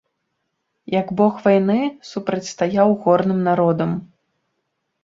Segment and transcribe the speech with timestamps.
[0.99, 1.77] Як бог вайны,
[2.13, 3.97] супрацьстаяў горным народам.